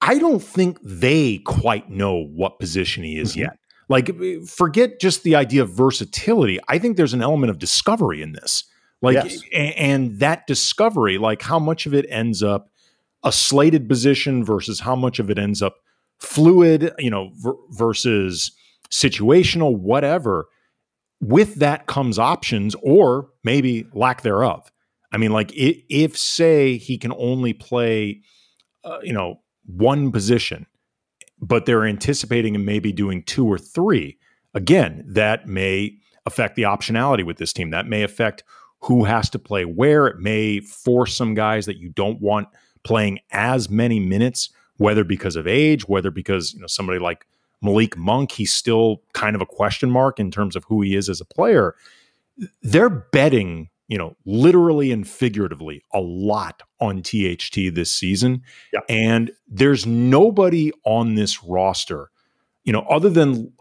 [0.00, 3.42] i don't think they quite know what position he is mm-hmm.
[3.42, 4.10] yet like,
[4.46, 6.58] forget just the idea of versatility.
[6.68, 8.64] I think there's an element of discovery in this.
[9.02, 9.40] Like, yes.
[9.52, 12.70] and that discovery, like how much of it ends up
[13.22, 15.76] a slated position versus how much of it ends up
[16.18, 17.30] fluid, you know,
[17.70, 18.52] versus
[18.90, 20.46] situational, whatever.
[21.20, 24.70] With that comes options or maybe lack thereof.
[25.12, 28.22] I mean, like if, if say he can only play,
[28.84, 30.66] uh, you know, one position
[31.40, 34.18] but they're anticipating and maybe doing two or three.
[34.54, 37.70] Again, that may affect the optionality with this team.
[37.70, 38.42] That may affect
[38.80, 40.06] who has to play where.
[40.06, 42.48] It may force some guys that you don't want
[42.84, 47.26] playing as many minutes, whether because of age, whether because you know somebody like
[47.62, 51.08] Malik Monk, he's still kind of a question mark in terms of who he is
[51.08, 51.74] as a player.
[52.62, 58.42] They're betting you know, literally and figuratively a lot on THT this season.
[58.72, 58.80] Yeah.
[58.88, 62.10] And there's nobody on this roster,
[62.64, 63.52] you know, other than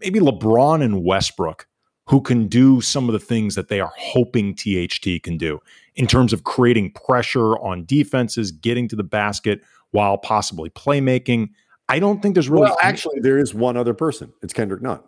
[0.00, 1.66] maybe LeBron and Westbrook
[2.08, 5.60] who can do some of the things that they are hoping THT can do
[5.94, 11.50] in terms of creating pressure on defenses, getting to the basket while possibly playmaking.
[11.88, 14.32] I don't think there's really well, actually there is one other person.
[14.42, 15.00] It's Kendrick Nunn.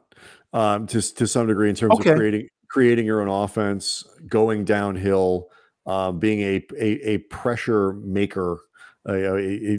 [0.53, 2.11] Um, to to some degree in terms okay.
[2.11, 5.49] of creating creating your own offense, going downhill,
[5.87, 8.61] uh, being a, a, a pressure maker,
[9.07, 9.79] a, a,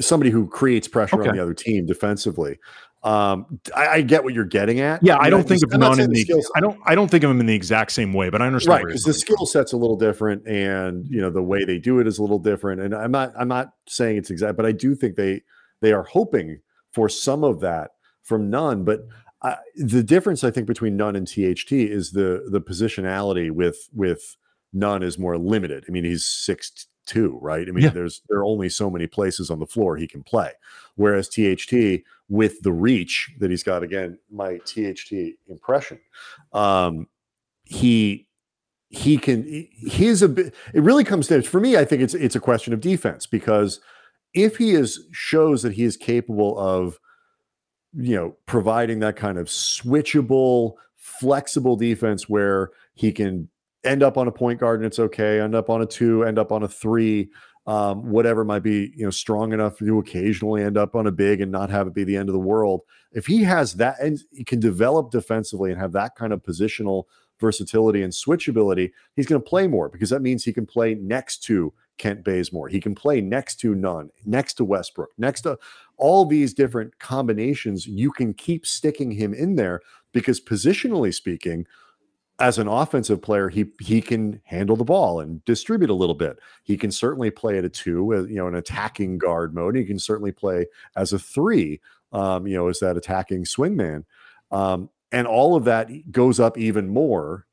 [0.00, 1.30] somebody who creates pressure okay.
[1.30, 2.58] on the other team defensively.
[3.02, 5.02] Um, I, I, get what you're getting at.
[5.02, 7.30] Yeah, I don't think of Nunn in the, the I don't I don't think of
[7.30, 9.78] him in the exact same way, but I understand right because the skill set's a
[9.78, 12.82] little different, and you know the way they do it is a little different.
[12.82, 15.40] And I'm not I'm not saying it's exact, but I do think they
[15.80, 16.60] they are hoping
[16.92, 18.84] for some of that from Nunn.
[18.84, 19.00] But
[19.76, 24.36] the difference I think between Nunn and THT is the the positionality with with
[24.72, 25.84] Nunn is more limited.
[25.88, 27.66] I mean, he's six two, right?
[27.68, 27.90] I mean, yeah.
[27.90, 30.52] there's there are only so many places on the floor he can play.
[30.96, 35.12] Whereas THT with the reach that he's got, again, my THT
[35.48, 35.98] impression,
[36.52, 37.08] um,
[37.64, 38.28] he
[38.90, 42.34] he can he's a bit it really comes down for me i think it's it's
[42.34, 43.78] a question of defense because
[44.34, 46.98] if he is shows that he is capable of
[47.96, 53.48] you know, providing that kind of switchable, flexible defense where he can
[53.84, 56.38] end up on a point guard and it's okay, end up on a two, end
[56.38, 57.30] up on a three,
[57.66, 61.40] um, whatever might be, you know, strong enough to occasionally end up on a big
[61.40, 62.82] and not have it be the end of the world.
[63.12, 67.04] If he has that and he can develop defensively and have that kind of positional
[67.40, 71.42] versatility and switchability, he's going to play more because that means he can play next
[71.44, 72.68] to Kent Bazemore.
[72.68, 75.58] He can play next to Nunn, next to Westbrook, next to
[75.98, 77.86] all these different combinations.
[77.86, 79.82] You can keep sticking him in there
[80.12, 81.66] because positionally speaking,
[82.38, 86.38] as an offensive player, he he can handle the ball and distribute a little bit.
[86.64, 89.76] He can certainly play at a two, uh, you know, an attacking guard mode.
[89.76, 90.64] He can certainly play
[90.96, 91.82] as a three,
[92.14, 94.06] um, you know, as that attacking swingman.
[94.50, 97.44] Um, and all of that goes up even more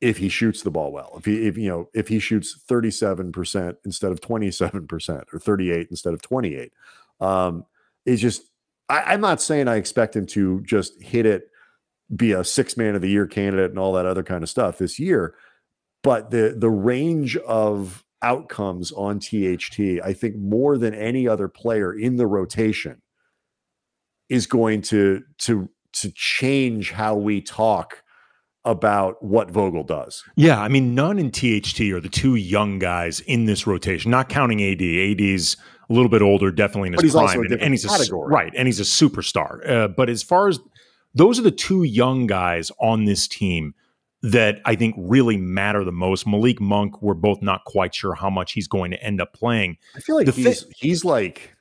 [0.00, 1.14] if he shoots the ball well.
[1.16, 6.14] If he if you know if he shoots 37% instead of 27% or 38 instead
[6.14, 6.72] of 28.
[7.20, 7.64] Um
[8.04, 8.42] it's just
[8.88, 11.48] I, I'm not saying I expect him to just hit it,
[12.14, 14.78] be a six man of the year candidate and all that other kind of stuff
[14.78, 15.34] this year.
[16.02, 21.92] But the the range of outcomes on THT, I think more than any other player
[21.92, 23.02] in the rotation
[24.28, 28.02] is going to to to change how we talk
[28.66, 30.22] about what Vogel does.
[30.36, 34.28] Yeah, I mean, Nunn and THT are the two young guys in this rotation, not
[34.28, 34.82] counting AD.
[34.82, 35.56] AD's
[35.88, 38.32] a little bit older, definitely in his prime, a and, and he's a category.
[38.32, 39.68] right, and he's a superstar.
[39.68, 40.58] Uh, but as far as
[41.14, 43.74] those are the two young guys on this team
[44.22, 46.26] that I think really matter the most.
[46.26, 49.76] Malik Monk, we're both not quite sure how much he's going to end up playing.
[49.94, 51.55] I feel like The he's he's like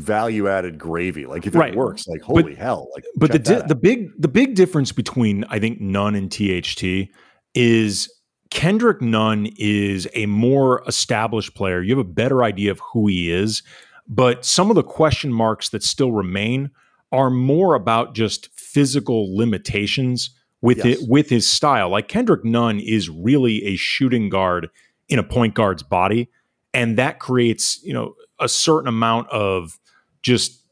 [0.00, 1.26] value added gravy.
[1.26, 1.72] Like if Right.
[1.72, 2.88] it works, like holy hell!
[2.94, 7.08] Like, But the di- the big the big difference between I think Nunn and THT
[7.54, 8.12] is
[8.50, 11.82] Kendrick Nunn is a more established player.
[11.82, 13.62] You have a better idea of who he is,
[14.06, 16.70] but some of the question marks that still remain
[17.12, 20.30] are more about just physical limitations
[20.60, 20.98] with Yes.
[21.02, 21.88] it with his style.
[21.90, 24.68] Like Kendrick Nunn is really a shooting guard
[25.08, 26.28] in a point guard's body,
[26.74, 29.78] and that creates you know a certain amount of
[30.22, 30.62] just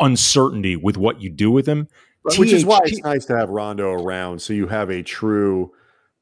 [0.00, 1.88] uncertainty with what you do with him.
[2.22, 5.72] Right, which is why it's nice to have Rondo around, so you have a true,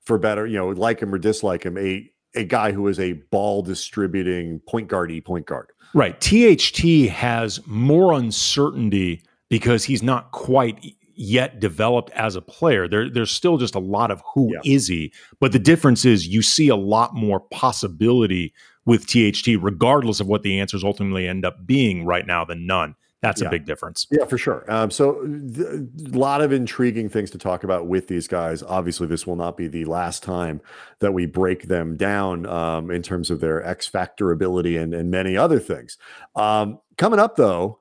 [0.04, 3.12] for better, you know, like him or dislike him, a a guy who is a
[3.30, 5.68] ball distributing point guardy point guard.
[5.94, 6.18] Right.
[6.20, 12.88] THT has more uncertainty because he's not quite yet developed as a player.
[12.88, 14.94] There, there's still just a lot of who is Yeah.
[14.96, 15.12] he.
[15.40, 20.42] But the difference is you see a lot more possibility with THT, regardless of what
[20.42, 22.94] the answers ultimately end up being right now than Nunn.
[23.20, 23.46] That's Yeah.
[23.46, 24.08] a big difference.
[24.10, 24.64] Yeah, for sure.
[24.66, 28.64] Um, so a lot of intriguing things to talk about with these guys.
[28.64, 30.60] Obviously, this will not be the last time
[30.98, 35.08] that we break them down um, in terms of their X factor ability and, and
[35.12, 35.96] many other things.
[36.34, 37.78] Um, coming up, though,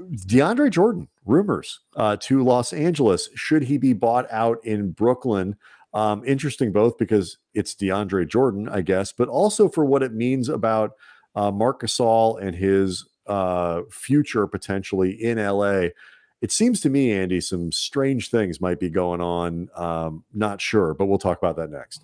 [0.00, 3.28] DeAndre Jordan rumors uh, to Los Angeles.
[3.34, 5.56] Should he be bought out in Brooklyn?
[5.94, 10.48] Um, interesting both because it's DeAndre Jordan, I guess, but also for what it means
[10.48, 10.92] about
[11.34, 15.88] uh, Marc Gasol and his uh, future potentially in LA.
[16.40, 19.68] It seems to me, Andy, some strange things might be going on.
[19.76, 22.02] Um, not sure, but we'll talk about that next.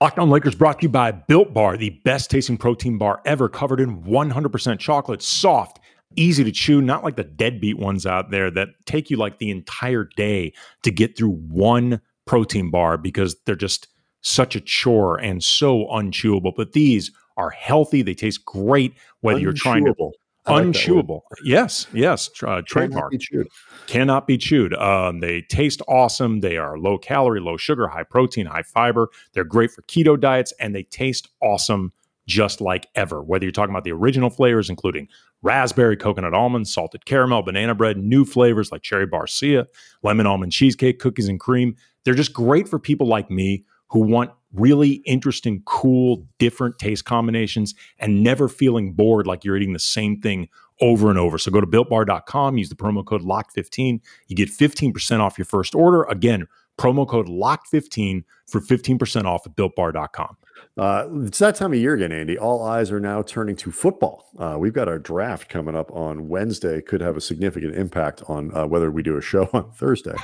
[0.00, 3.48] Locked on Lakers brought to you by Built Bar, the best tasting protein bar ever,
[3.48, 5.80] covered in 100% chocolate, soft,
[6.16, 9.50] easy to chew, not like the deadbeat ones out there that take you like the
[9.50, 13.88] entire day to get through one protein bar because they're just
[14.20, 16.52] such a chore and so unchewable.
[16.56, 19.92] But these are healthy, they taste great, whether you're trying to.
[19.92, 20.10] Unchewable.
[20.46, 20.64] Like.
[20.64, 21.20] Unchewable.
[21.44, 22.28] yes, yes.
[22.28, 23.48] Uh, Cannot trademark be chewed.
[23.86, 24.72] cannot be chewed.
[24.74, 26.40] Um, they taste awesome.
[26.40, 29.10] They are low calorie, low sugar, high protein, high fiber.
[29.34, 31.92] They're great for keto diets, and they taste awesome
[32.26, 33.22] just like ever.
[33.22, 35.08] Whether you're talking about the original flavors, including
[35.42, 39.66] raspberry, coconut almond, salted caramel, banana bread, new flavors like cherry barcia,
[40.02, 41.76] lemon almond cheesecake, cookies and cream.
[42.04, 47.74] They're just great for people like me who want really interesting, cool, different taste combinations
[47.98, 50.48] and never feeling bored like you're eating the same thing
[50.80, 51.38] over and over.
[51.38, 54.00] So go to builtbar.com, use the promo code LOCK15.
[54.28, 56.04] You get 15% off your first order.
[56.04, 56.46] Again,
[56.78, 60.36] promo code LOCKED15 for 15% off at builtbar.com.
[60.76, 62.38] Uh, it's that time of year again, Andy.
[62.38, 64.26] All eyes are now turning to football.
[64.38, 66.80] Uh, we've got our draft coming up on Wednesday.
[66.80, 70.14] Could have a significant impact on uh, whether we do a show on Thursday.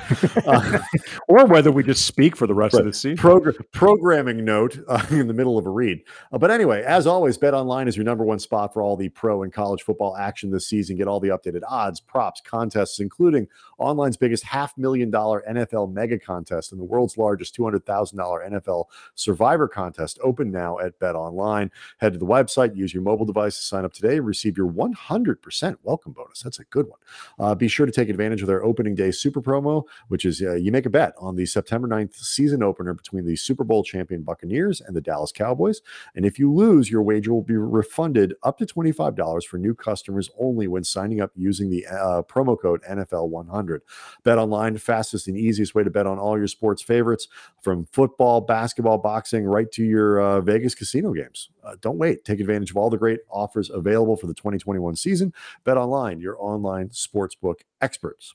[0.47, 0.79] Uh,
[1.29, 3.17] Or whether we just speak for the rest of the season.
[3.17, 6.01] Progr- programming note uh, in the middle of a read.
[6.33, 9.09] Uh, but anyway, as always, Bet Online is your number one spot for all the
[9.09, 10.97] pro and college football action this season.
[10.97, 16.19] Get all the updated odds, props, contests, including online's biggest half million dollar NFL mega
[16.19, 18.15] contest and the world's largest $200,000
[18.53, 20.19] NFL survivor contest.
[20.25, 21.71] Open now at Bet Online.
[21.99, 25.77] Head to the website, use your mobile device to sign up today, receive your 100%
[25.83, 26.43] welcome bonus.
[26.43, 26.99] That's a good one.
[27.39, 30.55] Uh, be sure to take advantage of their opening day super promo, which is uh,
[30.55, 34.23] you make a bet on the September 9th season opener between the Super Bowl champion
[34.23, 35.83] Buccaneers and the Dallas Cowboys.
[36.15, 40.31] And if you lose, your wager will be refunded up to $25 for new customers
[40.39, 43.81] only when signing up using the uh, promo code NFL100.
[44.23, 47.29] Bet online, fastest and easiest way to bet on all your sports favorites
[47.61, 51.51] from football, basketball, boxing, right to your uh, Vegas casino games.
[51.63, 52.25] Uh, don't wait.
[52.25, 55.33] Take advantage of all the great offers available for the 2021 season.
[55.65, 58.35] Bet online, your online sportsbook experts.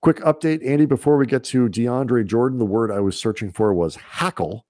[0.00, 3.72] Quick update, Andy, before we get to DeAndre Jordan, the word I was searching for
[3.72, 4.66] was hackle.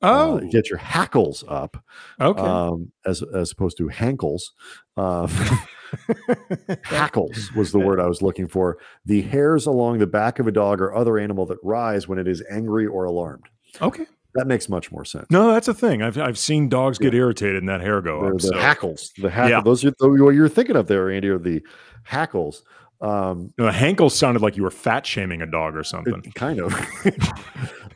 [0.00, 1.82] Oh, Uh, get your hackles up
[2.20, 2.40] okay.
[2.40, 4.52] um, as as opposed to hankles.
[4.96, 5.26] Uh,
[6.84, 8.78] hackles was the word I was looking for.
[9.04, 12.28] The hairs along the back of a dog or other animal that rise when it
[12.28, 13.46] is angry or alarmed.
[13.82, 14.06] okay.
[14.34, 15.26] That makes much more sense.
[15.30, 16.02] No, that's a thing.
[16.02, 18.40] I've, I've seen dogs get irritated and that hair go They're up.
[18.40, 18.58] the so.
[18.58, 19.12] hackles.
[19.18, 19.50] The hackle.
[19.50, 19.60] Yeah.
[19.62, 21.62] Those are the, what you're thinking of there, Andy, are the
[22.02, 22.62] hackles.
[23.00, 26.20] Um, Hankle sounded like you were fat shaming a dog or it- something.
[26.34, 26.74] kind of.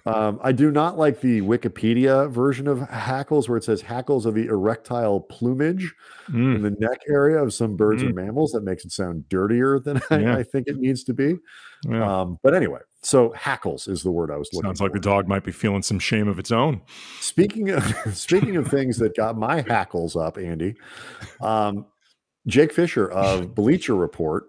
[0.05, 4.35] Um, I do not like the Wikipedia version of hackles where it says hackles of
[4.35, 5.95] the erectile plumage
[6.29, 8.15] Mm, in the neck area of some birds or Mm.
[8.15, 8.51] mammals.
[8.51, 11.37] That makes it sound dirtier than I, I think it needs to be.
[11.89, 12.21] yeah.
[12.23, 14.69] Um, but anyway, so hackles is the word I was looking for.
[14.69, 14.99] Sounds like for.
[14.99, 16.81] the dog might be feeling some shame of its own.
[17.21, 17.85] Speaking of
[18.15, 20.77] speaking of things that got my hackles up, Andy,
[21.41, 21.87] um,
[22.47, 24.47] Jake Fisher of Bleacher Report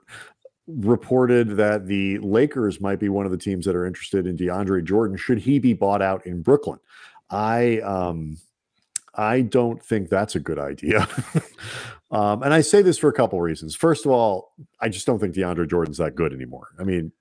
[0.68, 4.84] reported that the Lakers might be one of the teams that are interested in DeAndre
[4.84, 6.80] Jordan should he be bought out in Brooklyn.
[7.30, 8.38] I um
[9.16, 11.08] I don't think that's a good idea.
[12.12, 13.76] um, and I say this for a couple reasons.
[13.76, 16.70] First of all, I just don't think DeAndre Jordan's that good anymore.
[16.80, 17.12] I mean,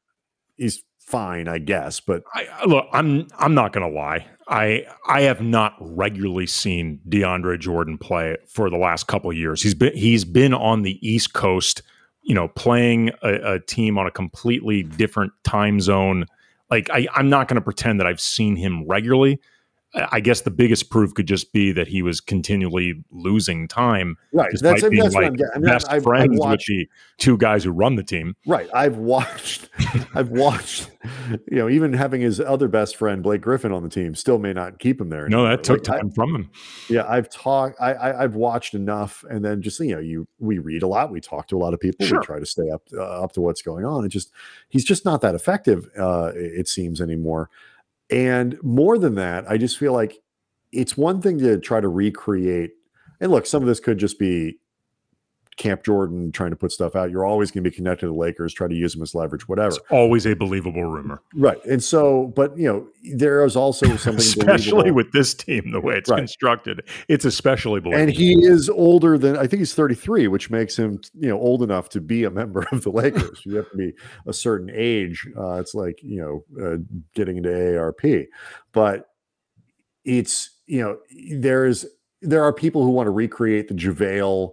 [0.56, 4.26] he's fine, I guess, but I, look, I'm I'm not gonna lie.
[4.48, 9.62] I I have not regularly seen DeAndre Jordan play for the last couple years.
[9.62, 11.82] He's been he's been on the East Coast,
[12.22, 16.26] you know, playing a, a team on a completely different time zone.
[16.70, 19.40] Like I, I'm not going to pretend that I've seen him regularly.
[19.94, 24.16] I I guess the biggest proof could just be that he was continually losing time,
[24.32, 24.50] right.
[24.60, 25.26] That's, being that's like.
[25.54, 26.86] I mean, best I've, I've friends with the
[27.18, 28.34] two guys who run the team.
[28.46, 28.68] Right.
[28.74, 29.68] I've watched,
[30.14, 30.90] I've watched,
[31.50, 34.52] you know, even having his other best friend, Blake Griffin, on the team still may
[34.52, 35.28] not keep him there.
[35.28, 36.50] No, that took Like, I- time from him.
[36.88, 37.04] yeah.
[37.06, 40.82] I've talked, I, I, I've watched enough and then just, you know, you, we read
[40.82, 42.20] a lot, we talk to a lot of people, Sure.
[42.20, 44.04] we try to stay up, uh, up to what's going on.
[44.04, 44.32] It just,
[44.68, 47.50] he's just not that effective, uh, it it seems anymore.
[48.12, 50.18] And more than that, I just feel like
[50.70, 52.72] it's one thing to try to recreate.
[53.20, 54.58] And look, some of this could just be
[55.58, 57.10] Camp Jordan trying to put stuff out.
[57.10, 59.46] You're always going to be connected to the Lakers, try to use them as leverage,
[59.48, 59.68] whatever.
[59.68, 61.22] It's always a believable rumor.
[61.34, 61.62] Right.
[61.66, 62.86] And so, but you know,
[63.16, 64.94] there is also something especially believable.
[64.96, 66.18] with this team the way it's Right.
[66.18, 70.76] constructed it's especially believable and he is older than I think he's 33, which makes
[70.78, 73.42] him, you know, old enough to be a member of the Lakers.
[73.44, 73.92] you have to be
[74.26, 75.26] a certain age.
[75.38, 76.20] Uh, it's like, you
[76.56, 76.76] know, uh,
[77.14, 78.26] getting into AARP.
[78.72, 79.06] But
[80.04, 80.98] it's, you know,
[81.38, 81.84] there's
[82.22, 84.52] there are people who want to recreate the JaVale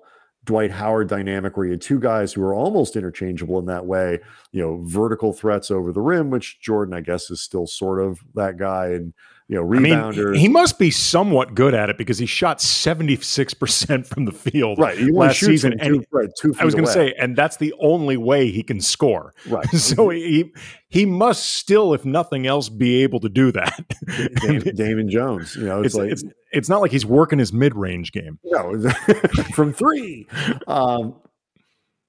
[0.49, 4.19] Dwight Howard dynamic where you had two guys who are almost interchangeable in that way,
[4.51, 8.19] you know, vertical threats over the rim, which Jordan, I guess, is still sort of
[8.33, 9.13] that guy, and
[9.49, 14.05] you know, I mean, he must be somewhat good at it because he shot 76%
[14.05, 14.95] from the field right.
[14.95, 15.71] He last season.
[15.71, 18.51] from And two, right, two I was going to say, and that's the only way
[18.51, 19.33] he can score.
[19.47, 19.65] right.
[19.79, 20.53] So he
[20.89, 23.85] he must still, if nothing else, be able to do that.
[24.41, 25.55] Dam- Damon Jones.
[25.55, 28.37] You know, it's, it's, like it's it's not like he's working his mid range game.
[28.43, 28.79] no
[29.55, 30.27] from three.
[30.67, 31.15] Um,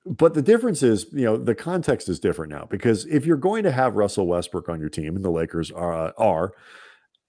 [0.04, 3.62] but the difference is, you know, the context is different now because if you're going
[3.62, 6.52] to have Russell Westbrook on your team, and the Lakers are, are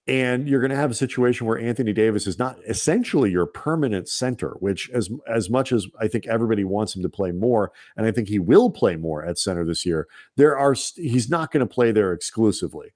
[0.08, 4.08] and you're going to have a situation where Anthony Davis is not essentially your permanent
[4.08, 8.04] center, which as as much as I think everybody wants him to play more, and
[8.06, 11.66] I think he will play more at center this year, there are he's not going
[11.66, 12.92] to play there exclusively.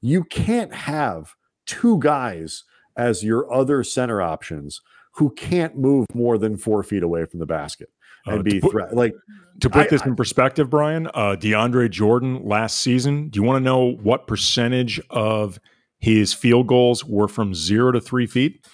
[0.00, 1.34] You can't have
[1.64, 2.64] two guys
[2.96, 7.46] as your other center options who can't move more than four feet away from the
[7.46, 7.88] basket
[8.26, 9.14] and Uh, be put- threat like
[9.60, 13.60] To put I- this in perspective, Brian, uh, DeAndre Jordan last season, do you want
[13.60, 15.58] to know what percentage of
[16.02, 18.66] his field goals were from zero to three feet?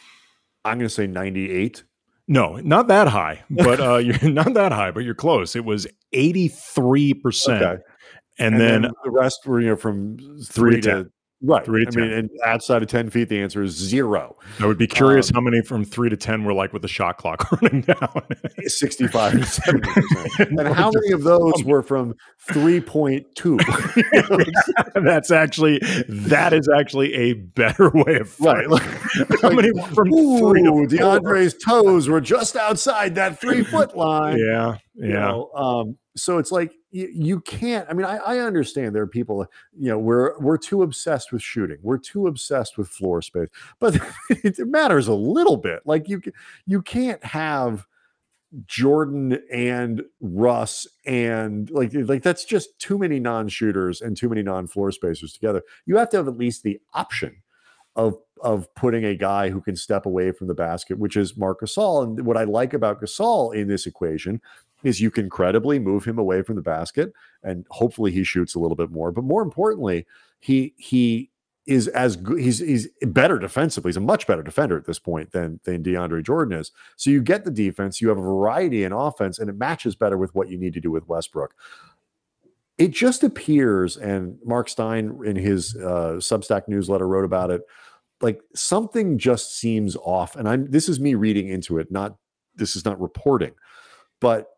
[0.65, 1.85] I'm going to say 98.
[2.27, 5.55] No, not that high, but uh, you're not that high, but you're close.
[5.55, 7.63] It was 83%.
[7.63, 7.83] Okay.
[8.41, 11.11] And, then, the rest were you know from Three three, to to,
[11.43, 11.65] right.
[11.65, 14.37] Three to I mean, and outside of 10 feet, the answer is zero.
[14.61, 16.89] I would be curious um, how many from three to 10 were like with the
[16.89, 18.23] shot clock running down.
[18.67, 20.51] 65 to 70 percent.
[20.59, 22.15] And how many of those were from
[22.51, 23.59] 3.2?
[25.05, 28.67] That's actually, that is actually a better way of right.
[29.43, 30.87] How many from Ooh, three to four?
[30.87, 34.39] DeAndre's toes were just outside that three foot line.
[34.39, 34.77] Yeah.
[34.95, 35.21] you Yeah.
[35.21, 37.87] know, um, so it's like you, can't.
[37.89, 39.47] I mean, I, I understand there are people.
[39.77, 41.79] You know, we're we're too obsessed with shooting.
[41.83, 43.49] We're too obsessed with floor space,
[43.79, 43.99] but
[44.31, 45.81] it matters a little bit.
[45.85, 46.23] Like you,
[46.67, 47.87] you can't have
[48.65, 54.91] Jordan and Russ and like like that's just too many non-shooters and too many non-floor
[54.93, 55.63] spacers together.
[55.85, 57.43] You have to have at least the option
[57.97, 61.61] of of putting a guy who can step away from the basket, which is Marc
[61.61, 62.05] Gasol.
[62.05, 64.41] And what I like about Gasol in this equation
[64.85, 68.59] is you can credibly move him away from the basket, and hopefully he shoots a
[68.59, 69.11] little bit more.
[69.13, 70.07] But more importantly,
[70.39, 71.31] he he
[71.67, 72.41] is as good.
[72.41, 73.91] He's he's better defensively.
[73.91, 76.71] He's a much better defender at this point than than DeAndre Jordan is.
[76.97, 78.01] So you get the defense.
[78.01, 80.81] You have a variety in offense, and it matches better with what you need to
[80.81, 81.55] do with Westbrook
[82.79, 87.63] it just appears, and Marc Stein in his uh, Substack newsletter wrote about it,
[88.21, 90.37] like something just seems off.
[90.37, 92.17] And I'm this is me reading into it, not
[92.57, 93.53] this is not reporting,
[94.21, 94.49] but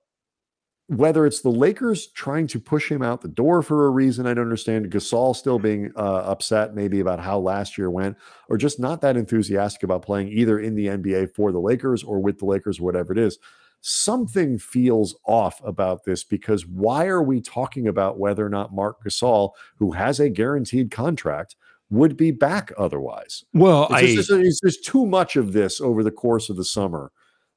[0.90, 4.34] whether it's the Lakers trying to push him out the door for a reason I
[4.34, 8.16] don't understand, Gasol still being uh, upset maybe about how last year went,
[8.48, 12.18] or just not that enthusiastic about playing either in the NBA for the Lakers or
[12.18, 13.38] with the Lakers, whatever it is.
[13.80, 19.04] Something feels off about this because why are we talking about whether or not Marc
[19.04, 21.54] Gasol, who has a guaranteed contract,
[21.90, 23.44] would be back otherwise?
[23.52, 26.64] Well, It's I just- it's- there's too much of this over the course of the
[26.64, 27.10] summer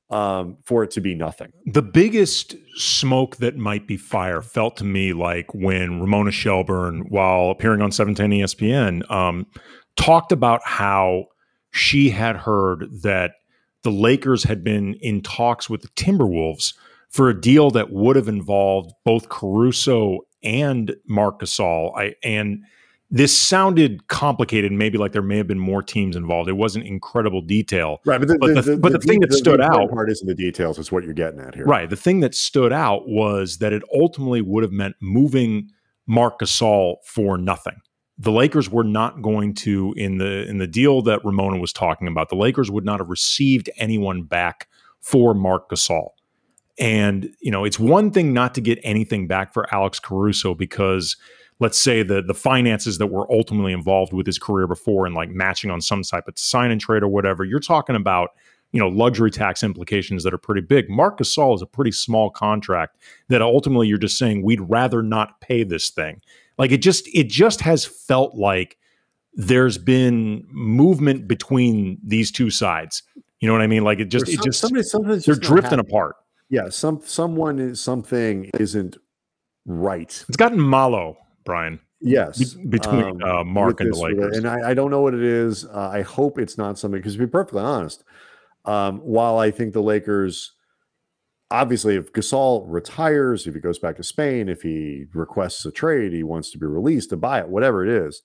[0.10, 1.52] um, for it to be nothing.
[1.66, 7.50] the biggest smoke that might be fire felt to me like when Ramona Shelburne, while
[7.50, 9.48] appearing on 710 ESPN, um,
[9.96, 11.26] talked about how
[11.72, 13.32] she had heard that
[13.84, 16.74] the Lakers had been in talks with the Timberwolves
[17.10, 21.92] for a deal that would have involved both Caruso and Marc Gasol.
[21.98, 22.64] I and
[23.16, 26.50] this sounded complicated, maybe like there may have been more teams involved.
[26.50, 28.02] It wasn't incredible detail.
[28.06, 30.80] Right, but the, But the- but the thing that stood out- part isn't the details;
[30.80, 31.64] it's what you're getting at here.
[31.66, 31.88] Right.
[31.88, 35.70] The thing that stood out was that it ultimately would have meant moving
[36.08, 37.76] Marc Gasol for nothing.
[38.18, 42.08] The Lakers were not going to in the in the deal that Ramona was talking
[42.08, 42.30] about.
[42.30, 44.68] The Lakers would not have received anyone back
[45.02, 46.10] for Marc Gasol.
[46.80, 51.16] And you know, it's one thing not to get anything back for Alex Caruso because
[51.64, 55.30] let's say the the finances that were ultimately involved with his career before and like
[55.30, 57.46] matching on some type of sign and trade or whatever.
[57.46, 58.32] You're talking about
[58.74, 60.90] you know luxury tax implications that are pretty big.
[60.90, 62.98] Marc Gasol is a pretty small contract
[63.30, 66.22] that ultimately you're just saying we'd rather not pay this thing.
[66.58, 68.78] Like it just it just has felt like
[69.34, 73.02] there's been movement between these two sides.
[73.40, 73.84] You know what I mean?
[73.84, 76.18] Like it just Or it just somebody sometimes they're just drifting apart.
[76.50, 78.98] Yeah, some someone is something isn't
[79.66, 80.26] right.
[80.28, 84.18] It's gotten mallow, Brian, Yes, be- between um, uh, Marc and the this- with it.
[84.20, 84.38] Lakers.
[84.38, 85.66] and I, I don't know what it is.
[85.66, 88.04] Uh, I hope it's not something because to be perfectly honest,
[88.66, 90.52] um, while I think the Lakers,
[91.52, 96.14] obviously, if Gasol retires, if he goes back to Spain, if he requests a trade,
[96.14, 98.22] he wants to be released to buy it, whatever it is.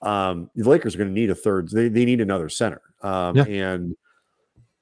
[0.00, 1.68] Um, the Lakers are going to need a third.
[1.70, 3.44] They, they need another center, um, Yeah.
[3.44, 3.96] and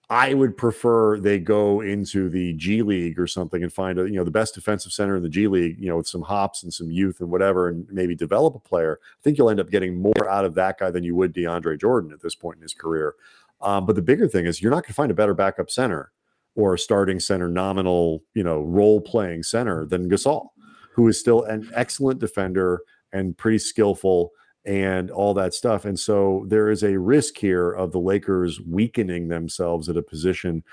[0.08, 4.14] I would prefer they go into the G League or something and find a you
[4.14, 6.72] know the best defensive center in the G League, you know, with some hops and
[6.72, 9.00] some youth and whatever, and maybe develop a player.
[9.02, 11.80] I think you'll end up getting more out of that guy than you would DeAndre
[11.80, 13.14] Jordan at this point in his career.
[13.60, 16.12] Um, but the bigger thing is you're not going to find a better backup center
[16.54, 20.50] or a starting center, nominal, you know, role playing center than Gasol,
[20.92, 22.80] who is still an excellent defender
[23.12, 24.30] and pretty skillful
[24.66, 25.84] and all that stuff.
[25.84, 30.64] And so there is a risk here of the Lakers weakening themselves at a position.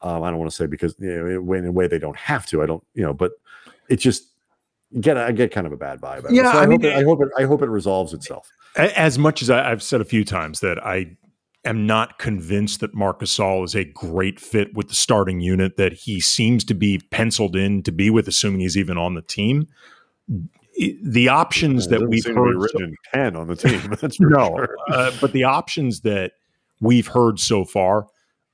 [0.00, 2.16] Um, I don't want to say because you know, in, in a way they don't
[2.16, 2.62] have to.
[2.62, 3.32] I don't, you know, but
[3.88, 4.30] it just
[5.00, 6.18] get I get kind of a bad vibe.
[6.18, 6.32] out of it.
[6.34, 8.48] Yeah, So I I, mean, hope it, I hope it I hope it resolves itself.
[8.76, 11.16] As much as I, I've said a few times that I
[11.64, 15.92] am not convinced that Marc Gasol is a great fit with the starting unit that
[15.92, 19.68] he seems to be penciled in to be with, assuming he's even on the team.
[21.02, 23.94] The options It that we've seem to be heard, written in pen on the team.
[24.00, 24.76] That's no, sure.
[24.90, 26.32] uh, but the options that
[26.80, 28.06] we've heard so far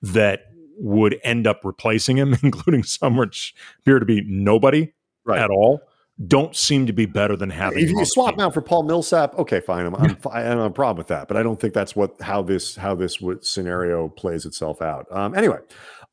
[0.03, 0.43] that
[0.79, 4.93] would end up replacing him, including some which appear to be nobody
[5.25, 5.41] Right.
[5.41, 5.83] at all,
[6.27, 7.81] don't seem to be better than having.
[7.85, 9.85] If you swap him out for Paul Millsap, okay, fine.
[9.87, 12.21] I'm, I'm I don't have a problem with that, but I don't think that's what
[12.23, 15.07] how this how this would, scenario plays itself out.
[15.11, 15.59] Um, anyway,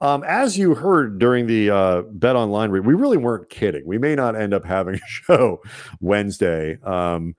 [0.02, 3.84] um, as you heard during the uh, BetOnline, read, we really weren't kidding.
[3.86, 5.62] We may not end up having a show
[6.00, 7.36] Wednesday um,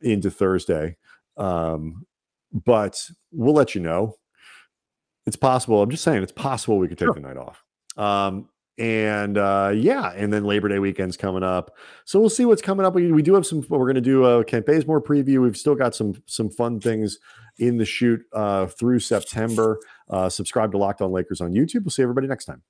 [0.00, 0.96] into Thursday,
[1.36, 2.06] um,
[2.52, 3.00] but
[3.32, 4.16] we'll let you know.
[5.26, 5.82] It's possible.
[5.82, 7.14] I'm just saying, it's possible we could take Sure.
[7.14, 7.62] the night off.
[7.96, 8.48] Um,
[8.78, 11.76] and uh, yeah, and then Labor Day weekend's coming up.
[12.06, 12.94] So we'll see what's coming up.
[12.94, 13.62] We, we do have some.
[13.68, 15.42] We're going to do a Kent Bazemore preview.
[15.42, 17.18] We've still got some some fun things
[17.60, 19.78] in the shoot uh, through September.
[20.08, 21.84] Uh, subscribe to Locked On Lakers on YouTube.
[21.84, 22.62] We'll see everybody next time.